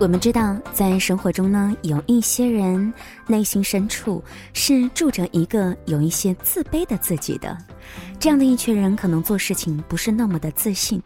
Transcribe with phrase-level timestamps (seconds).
[0.00, 2.90] 我们知道，在生活中呢，有一些人
[3.26, 4.24] 内心深处
[4.54, 7.54] 是住着一个有一些自卑的自己的。
[8.18, 11.02] 这样的一群人，可能做事情不是那么的自信，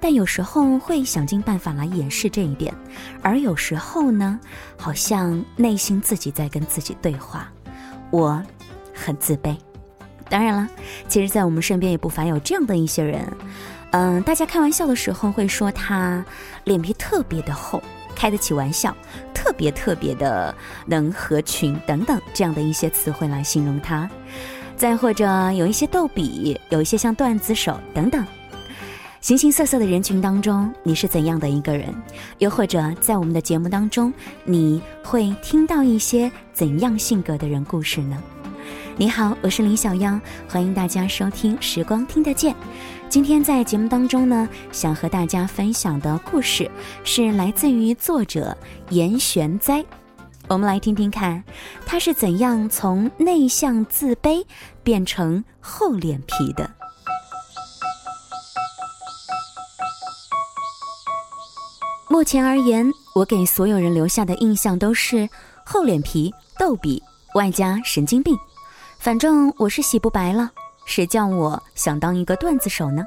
[0.00, 2.74] 但有时候会想尽办法来掩饰这一点，
[3.20, 4.40] 而有时候呢，
[4.78, 7.52] 好像内心自己在跟自己对话
[8.10, 8.42] ：“我
[8.94, 9.54] 很自卑。”
[10.30, 10.68] 当然了，
[11.06, 13.30] 其实，在我们身边也不乏有这样的一些人。
[13.90, 16.24] 嗯，大家开玩笑的时候会说他
[16.64, 17.82] 脸皮特别的厚。
[18.18, 18.92] 开得起玩笑，
[19.32, 20.52] 特别特别的
[20.86, 24.10] 能合群等等这样的一些词汇来形容他，
[24.76, 28.26] 再或者有一些逗比，有一些像段子手等等，
[29.20, 31.94] 形形色色的人群当中，你是怎样的一个人？
[32.38, 38.20] 又或者在我们的节目当中，你会听到一些怎样性格的人故事呢？
[39.00, 42.52] 你好，我是林小妖，欢迎大家收听《时光听得见》。
[43.08, 46.68] 今天在节目当中呢，想和大家分享的故事
[47.04, 48.58] 是来自于作者
[48.90, 49.84] 严玄哉。
[50.48, 51.40] 我们来听听看，
[51.86, 54.44] 他是怎样从内向自卑
[54.82, 56.68] 变成厚脸皮的。
[62.08, 65.28] 目前而言，我给所有人留下的印象都是
[65.64, 67.00] 厚脸皮、逗比，
[67.36, 68.36] 外加神经病。
[68.98, 70.50] 反正我是洗不白了。
[70.84, 73.04] 谁叫我想当一个段子手呢？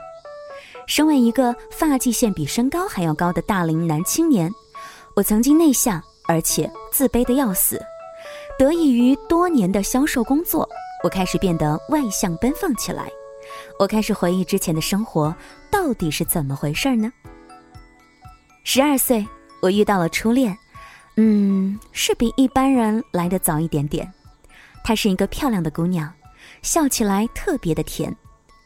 [0.88, 4.52] 身为一个发际线比身高还要高的大龄男青年，
[5.16, 7.82] 我曾经内向而且自卑的要死。
[8.58, 10.68] 得益于多年的销售工作，
[11.04, 13.10] 我开始变得外向奔放起来。
[13.78, 15.34] 我开始回忆之前的生活
[15.70, 17.12] 到底是怎么回事呢？
[18.64, 19.28] 十二岁，
[19.62, 20.56] 我遇到了初恋，
[21.18, 24.12] 嗯，是比一般人来的早一点点。
[24.84, 26.12] 她是一个漂亮的姑娘。
[26.64, 28.16] 笑起来特别的甜，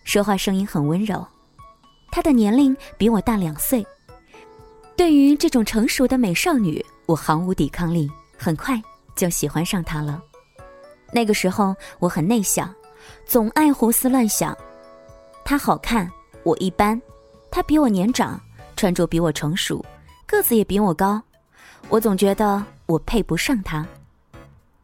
[0.04, 1.26] 说话声音很温柔。
[2.12, 3.86] 她的年龄比我大两岁。
[4.98, 8.82] 对于这种成熟的美少女，我毫无抵抗力，很快
[9.16, 10.22] 就喜欢上她了。
[11.12, 12.74] 那个时候我很内向，
[13.26, 14.58] 总爱胡思乱想。
[15.44, 16.10] 她好看，
[16.44, 17.00] 我一般；
[17.52, 18.40] 她比我年长，
[18.76, 19.84] 穿着比我成熟，
[20.26, 21.22] 个子也比我高。
[21.90, 23.86] 我总觉得我配不上她。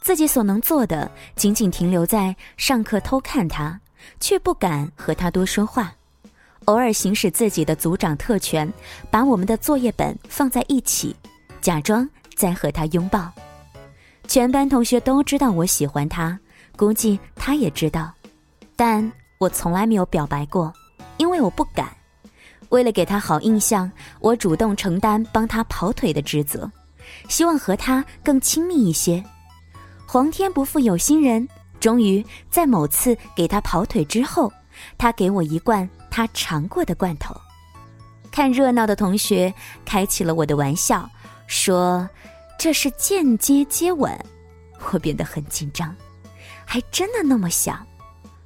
[0.01, 3.79] 自己所能做的，仅仅停留在上课偷看他，
[4.19, 5.93] 却不敢和他多说话。
[6.65, 8.71] 偶尔行使自己的组长特权，
[9.11, 11.15] 把我们的作业本放在一起，
[11.61, 13.31] 假装在和他拥抱。
[14.27, 16.37] 全班同学都知道我喜欢他，
[16.75, 18.11] 估计他也知道，
[18.75, 20.73] 但我从来没有表白过，
[21.17, 21.87] 因为我不敢。
[22.69, 26.71] 为了给他好印象，我主动承担帮他跑腿的职责，
[27.27, 29.23] 希望和他更亲密一些。
[30.11, 31.47] 皇天不负有心人，
[31.79, 34.51] 终于在某次给他跑腿之后，
[34.97, 37.33] 他给我一罐他尝过的罐头。
[38.29, 39.53] 看热闹的同学
[39.85, 41.09] 开起了我的玩笑，
[41.47, 42.05] 说
[42.59, 44.13] 这是间接接吻。
[44.91, 45.95] 我变得很紧张，
[46.65, 47.79] 还真的那么想。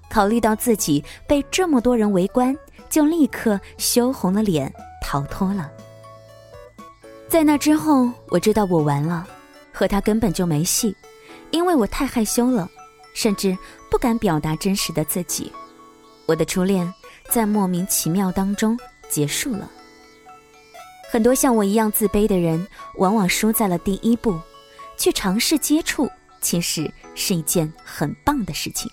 [0.08, 2.56] 考虑到自己被这么多人围观，
[2.92, 4.72] 就立刻羞红了脸
[5.02, 5.72] 逃脱了。
[7.28, 9.28] 在那之后，我知道我完了，
[9.74, 10.96] 和他根本就没戏。
[11.56, 12.70] 因为我太害羞了，
[13.14, 13.58] 甚至
[13.90, 15.50] 不敢表达真实的自己，
[16.26, 16.94] 我的初恋
[17.30, 18.78] 在莫名其妙当中
[19.10, 19.72] 结束了。
[21.10, 22.68] 很多像我一样自卑的人，
[22.98, 24.38] 往往输在了第一步。
[24.98, 26.10] 去尝试接触，
[26.42, 28.90] 其实是一件很棒的事情。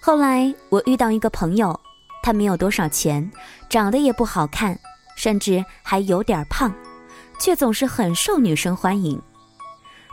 [0.00, 1.78] 后来我遇到一个朋友，
[2.24, 3.30] 他没有多少钱，
[3.68, 4.76] 长得也不好看，
[5.16, 6.72] 甚至还有点胖，
[7.38, 9.20] 却总是很受女生欢迎。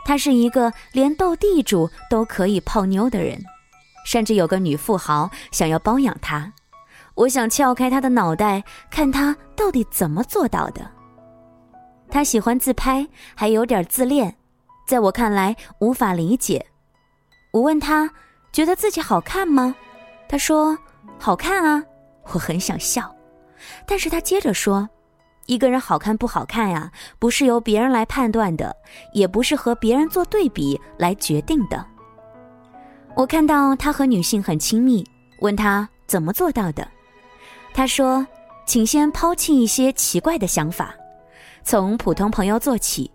[0.04, 3.42] 他是一个连斗地主都可以泡妞的人，
[4.04, 6.52] 甚至有个女富豪想要包养他。
[7.14, 10.90] 我想撬开他的脑袋，看他到底怎么做到的。
[12.10, 14.36] 他喜欢自拍，还有点自恋，
[14.86, 16.64] 在我看来无法理解。
[17.52, 18.10] 我问他
[18.52, 19.74] 觉得自己好看吗？
[20.28, 20.76] 他说
[21.18, 21.82] 好看啊。
[22.32, 23.14] 我很想笑，
[23.86, 24.88] 但是他接着说。
[25.46, 28.74] 一个人好看不好看呀，不是由别人来判断的，
[29.12, 31.84] 也不是和别人做对比来决定的。
[33.14, 35.04] 我看到他和女性很亲密，
[35.40, 36.88] 问他怎么做到的，
[37.74, 38.26] 他说
[38.66, 40.94] ：“请先抛弃一些奇怪的想法，
[41.62, 43.10] 从普通朋友做起。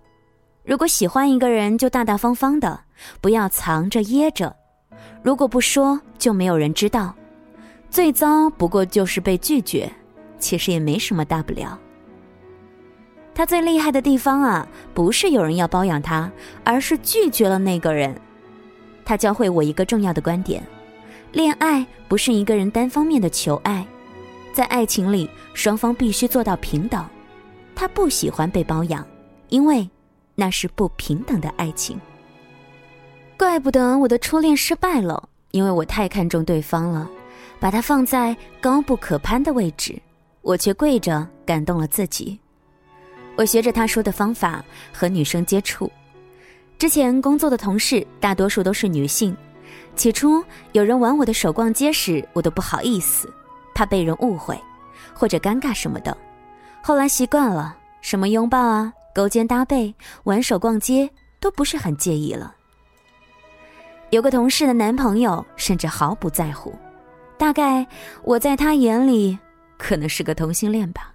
[0.64, 2.80] 如果喜欢一个人，就大大方方的，
[3.20, 4.56] 不要藏着掖着。
[5.24, 7.14] 如果不说，就没有人知道。
[7.90, 9.92] 最糟不过就是被拒绝，
[10.38, 11.78] 其实也没什么大不了。”
[13.34, 16.30] 他最厉害的地方啊，不是有人要包养他，
[16.64, 18.14] 而是拒绝了那个人。
[19.06, 20.62] 他教会我一个重要的观点：
[21.32, 23.86] 恋爱不是一个人单方面的求爱，
[24.54, 27.06] 在爱情里，双方必须做到平等。
[27.76, 29.08] 他不喜欢被包养，
[29.48, 29.90] 因为
[30.36, 31.98] 那是不平等的爱情。
[33.38, 37.10] 怪不得我的初恋失败了，因为我太看重对方了，
[37.58, 39.98] 把他放在高不可攀的位置，
[40.42, 42.38] 我却跪着感动了自己。
[43.40, 45.90] 我学着他说的方法和女生接触，
[46.78, 49.34] 之前工作的同事大多数都是女性。
[49.96, 50.44] 起初
[50.74, 53.34] 有人挽我的手逛街时，我都不好意思，
[53.74, 54.60] 怕被人误会，
[55.14, 56.18] 或者尴尬什么的。
[56.84, 59.96] 后来习惯了，什么拥抱啊、勾肩搭背、
[60.26, 61.10] 挽手逛街
[61.40, 62.54] 都不是很介意了。
[64.10, 66.78] 有个同事的男朋友甚至毫不在乎，
[67.38, 67.88] 大概
[68.22, 69.40] 我在他眼里
[69.78, 71.14] 可能是个同性恋吧。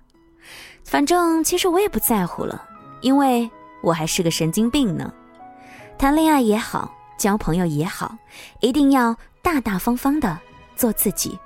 [0.84, 2.62] 反正其实我也不在乎了，
[3.00, 3.50] 因为
[3.82, 5.12] 我还是个神经病呢。
[5.98, 6.92] 谈恋爱也好。
[7.16, 8.12] 交朋友也好，
[8.60, 10.36] 一定要大大方方的
[10.74, 11.38] 做自己。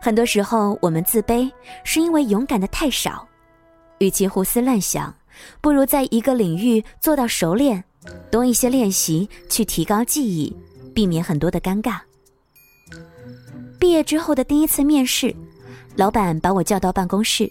[0.00, 1.48] 很多时候，我们自卑
[1.84, 3.28] 是因为勇敢的太少。
[3.98, 5.14] 与其胡思乱想，
[5.60, 7.84] 不如在一个领域做到熟练，
[8.30, 10.56] 多一些练习去提高技艺，
[10.94, 12.00] 避免很多的尴尬。
[13.78, 15.36] 毕业之后的第一次面试，
[15.96, 17.48] 老板把我叫到办公室，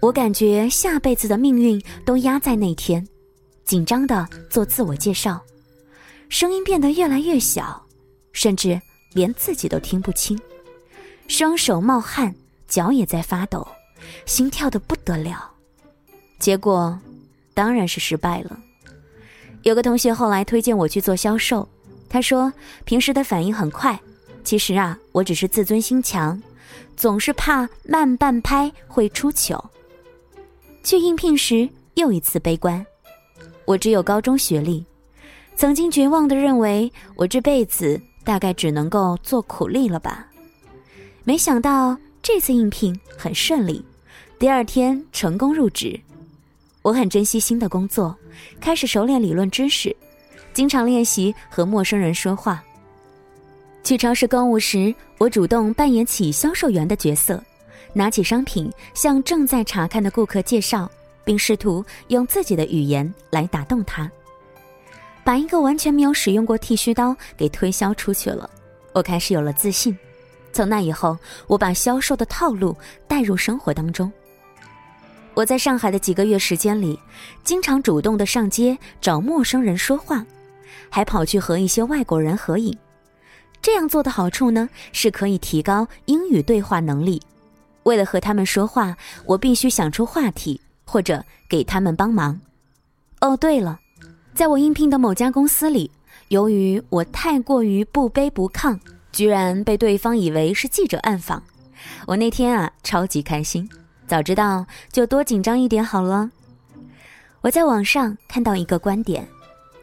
[0.00, 3.06] 我感觉下辈子的命运都压在那天，
[3.64, 5.38] 紧张的做自我介绍。
[6.30, 7.84] 声音变得越来越小，
[8.32, 8.80] 甚至
[9.12, 10.40] 连自己都听不清，
[11.28, 12.34] 双手冒汗，
[12.66, 13.66] 脚也在发抖，
[14.24, 15.50] 心跳的不得了。
[16.38, 16.98] 结果
[17.52, 18.58] 当然是失败了。
[19.62, 21.68] 有个同学后来推荐我去做销售，
[22.08, 22.50] 他说
[22.84, 24.00] 平时的反应很快，
[24.44, 26.42] 其实啊，我只是自尊心强，
[26.96, 29.62] 总是怕慢半拍会出糗。
[30.82, 32.84] 去应聘时又一次悲观，
[33.64, 34.84] 我只有高中学历。
[35.56, 40.26] 曾经绝望的认为，我这辈子大概只能够做苦力了吧。
[41.22, 43.84] 没想到这次应聘很顺利，
[44.38, 46.00] 第二天成功入职。
[46.82, 48.16] 我很珍惜新的工作，
[48.58, 49.94] 开始熟练理论知识，
[50.54, 52.64] 经常练习和陌生人说话。
[53.84, 57.42] 去超市购物时，我主动扮演起销售员的角色，
[57.92, 60.90] 拿起商品向正在查看的顾客介绍，
[61.24, 64.10] 并试图用自己的语言来打动他。
[65.22, 68.48] 把一个完全没有使用过剃须刀给推销出去了，
[68.92, 69.96] 我开始有了自信。
[70.52, 71.16] 从那以后，
[71.46, 72.76] 我把销售的套路
[73.06, 74.10] 带入生活当中。
[75.34, 76.98] 我在上海的几个月时间里，
[77.44, 80.26] 经常主动的上街找陌生人说话，
[80.88, 82.76] 还跑去和一些外国人合影。
[83.62, 87.22] 这样做的好处呢，是可以提高英语对话能力。
[87.90, 88.96] 为了和他们说话，
[89.26, 92.40] 我必须想出话题或者给他们帮忙。
[93.20, 93.80] 哦，对了。
[94.32, 95.90] 在我应聘的某家公司里，
[96.28, 98.78] 由于我太过于不卑不亢，
[99.10, 101.42] 居然被对方以为是记者暗访。
[102.06, 103.68] 我那天啊，超级开心，
[104.06, 106.30] 早知道就多紧张一点好了。
[107.40, 109.26] 我在网上看到一个观点：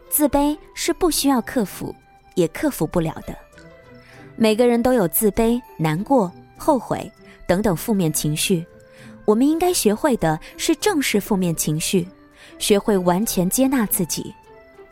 [0.09, 1.93] 自卑是不需要克服，
[2.35, 3.35] 也克服不了的。
[4.37, 7.11] 每个人都有自卑、难过、后悔
[7.47, 8.65] 等等负面情绪，
[9.25, 12.07] 我们应该学会的是正视负面情绪。
[12.59, 14.33] 学会完全接纳自己，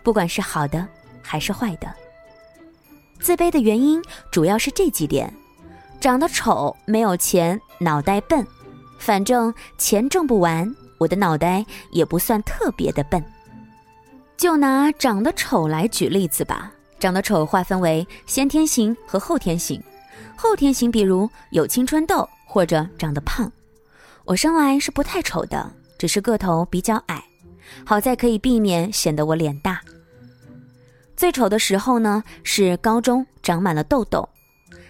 [0.03, 0.87] 不管是好的
[1.21, 1.91] 还是坏的。
[3.19, 5.33] 自卑的原因主要是这几点：
[5.99, 8.45] 长得丑、没有钱、脑袋笨。
[8.99, 13.23] 反正钱挣不完，我的脑袋也不算特别的笨。
[14.37, 19.81] 就拿长得丑来举例子吧，长得丑划分为先天型和后天型。
[20.35, 23.51] 后天型比如有青春痘或者长得胖。
[24.23, 25.69] 我生来是不太丑的，
[25.99, 27.21] 只是个头比较矮。
[27.85, 29.81] 好在可以避免显得我脸大。
[31.17, 34.29] 最丑的时候呢，是高中长满了痘痘，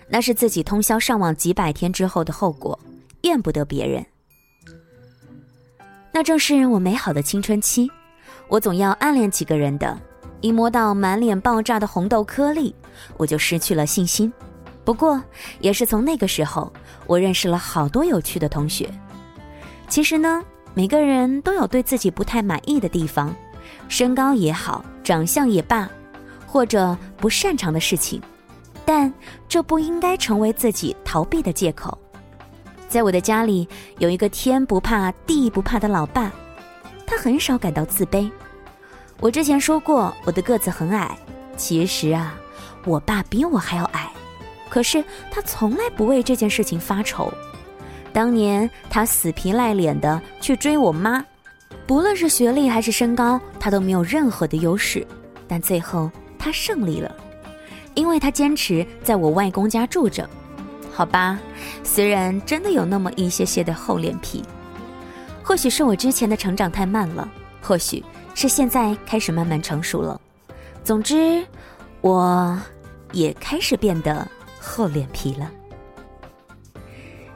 [0.07, 2.79] 那是自己通宵上网几百天之后的后果，
[3.24, 4.05] 怨不得别人。
[6.12, 7.89] 那正是我美好的青春期，
[8.48, 10.00] 我总要暗恋几个人的，
[10.39, 12.75] 一摸到满脸爆炸的红豆颗粒，
[13.17, 14.31] 我就失去了信心。
[14.86, 15.22] 不过，
[15.60, 16.72] 也是从那个时候，
[17.08, 18.89] 我认识了好多有趣的同学。
[19.89, 20.42] 其实呢。
[20.77, 23.34] 每个人都有对自己不太满意的地方，
[23.88, 25.89] 身高也好，长相也罢，
[26.46, 28.22] 或者不擅长的事情，
[28.84, 29.13] 但
[29.48, 31.98] 这不应该成为自己逃避的借口。
[32.89, 33.65] 在我的家里
[34.00, 36.30] 有一个天不怕地不怕的老爸，
[37.08, 38.30] 他很少感到自卑。
[39.22, 41.18] 我之前说过我的个子很矮，
[41.56, 42.36] 其实啊，
[42.84, 44.12] 我爸比我还要矮，
[44.75, 45.01] 可是
[45.32, 47.32] 他从来不为这件事情发愁。
[48.12, 51.24] 当年他死皮赖脸的去追我妈，
[51.88, 55.08] 不论是学历还是身高，他都没有任何的优势。
[55.48, 57.15] 但最后他胜利了，
[57.94, 60.29] 因为他坚持在我外公家住着。
[60.91, 61.39] 好吧，
[61.82, 64.44] 虽然真的有那么一些些的厚脸皮，
[65.41, 67.25] 或许是我之前的成长太慢了，
[67.62, 68.03] 或许
[68.34, 70.20] 是现在开始慢慢成熟了。
[70.84, 71.46] 总之，
[72.01, 72.60] 我
[73.13, 74.27] 也开始变得
[74.65, 75.51] 厚脸皮了。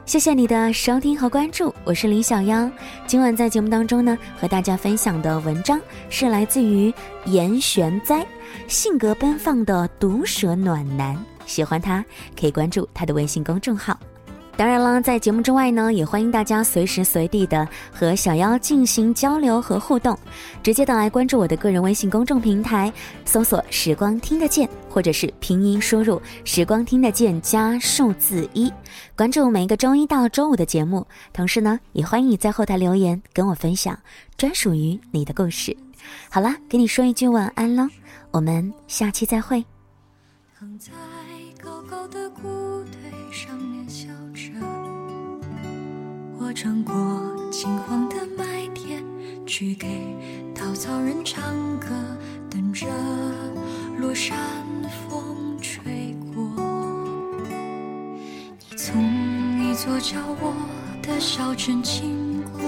[0.04, 2.68] 谢谢你的收听和关注，我是李小妖。
[3.06, 6.92] 今晚在节目当中呢，和大家分享的文章是来自于
[7.26, 8.26] 严玄哉，
[8.66, 11.16] 性格奔放的毒舌暖男。
[11.46, 12.04] 喜欢他，
[12.38, 13.96] 可以关注他的微信公众号。
[14.60, 20.14] 当然了，在节目之外呢，也欢迎大家随时随地的和小妖进行交流和互动，
[20.62, 22.92] 直接的来关注我的个人微信公众平台，
[23.24, 28.70] 搜索“时光听得见”或者是拼音输入“时光听得见”加数字一，
[29.16, 31.06] 关注每一个周一到周五的节目。
[31.32, 33.98] 同时呢，也欢迎你在后台留言跟我分享
[34.36, 35.74] 专属于你的故事。
[36.28, 37.88] 好了，给你说一句晚安喽，
[38.30, 39.64] 我们下期再会。
[40.58, 40.90] 躺在
[41.64, 44.08] 高高的谷堆上面笑，
[46.52, 46.94] 穿过
[47.50, 49.02] 金黄的麦田，
[49.46, 49.86] 去给
[50.54, 51.42] 稻草人唱
[51.78, 51.88] 歌，
[52.50, 52.86] 等着
[53.98, 54.36] 落山
[55.08, 56.42] 风吹过。
[58.58, 59.00] 你从
[59.62, 60.54] 一座叫我
[61.02, 62.62] 的小镇经过，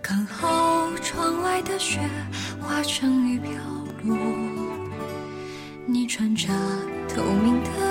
[0.00, 2.00] 刚好窗外的雪
[2.60, 3.52] 化成雨飘
[4.04, 4.16] 落。
[5.86, 6.48] 你穿着
[7.08, 7.85] 透明的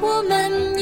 [0.00, 0.73] 我们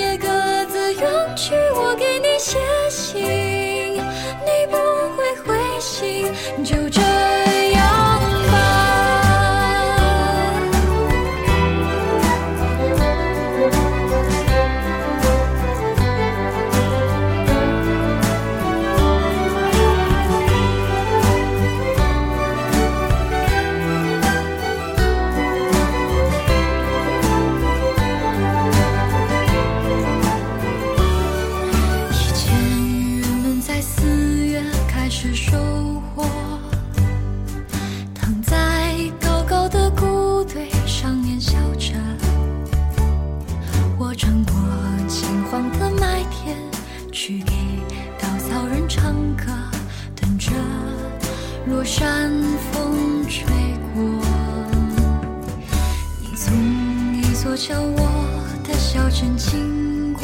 [57.64, 60.23] 像我的小镇经过，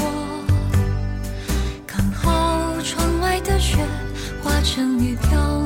[1.87, 3.77] 刚好窗外的雪
[4.43, 5.58] 化成雨飘。